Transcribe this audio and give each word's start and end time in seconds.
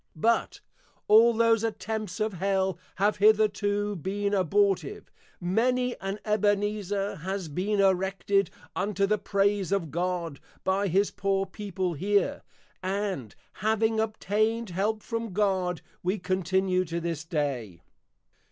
_But, 0.15 0.61
All 1.07 1.31
those 1.35 1.63
Attempts 1.63 2.19
of 2.19 2.33
Hell, 2.33 2.79
have 2.95 3.17
hitherto 3.17 3.95
been 3.95 4.33
Abortive, 4.33 5.11
many 5.39 5.95
an 5.99 6.17
Ebenezer 6.25 7.17
has 7.17 7.47
been 7.47 7.79
Erected 7.79 8.49
unto 8.75 9.05
the 9.05 9.19
Praise 9.19 9.71
of 9.71 9.91
God, 9.91 10.39
by 10.63 10.87
his 10.87 11.11
Poor 11.11 11.45
People 11.45 11.93
here; 11.93 12.41
and, 12.81 13.35
_Having 13.59 14.01
obtained 14.01 14.71
Help 14.71 15.03
from 15.03 15.33
God, 15.33 15.81
we 16.01 16.17
continue 16.17 16.83
to 16.85 16.99
this 16.99 17.23
Day. 17.23 17.83